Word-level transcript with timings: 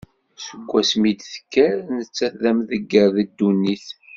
Seg 0.45 0.61
wasmi 0.69 1.07
i 1.11 1.13
d-tekker, 1.19 1.75
nettat 1.95 2.33
d 2.41 2.43
amdegger 2.51 3.07
d 3.15 3.17
ddunit. 3.27 3.87